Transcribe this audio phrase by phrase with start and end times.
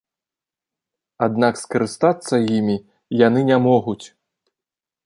[1.25, 2.77] Аднак скарыстацца імі
[3.27, 4.05] яны не могуць.